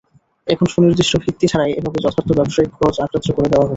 এখন 0.47 0.65
সুনির্দিষ্ট 0.65 1.13
ভিত্তি 1.23 1.45
ছাড়াই 1.47 1.71
এভাবে 1.71 1.97
যথার্থ 2.05 2.29
ব্যবসায়িক 2.37 2.71
খরচ 2.77 2.95
অগ্রাহ্য 2.99 3.29
করে 3.33 3.49
দেওয়া 3.49 3.63
হচ্ছে। 3.63 3.69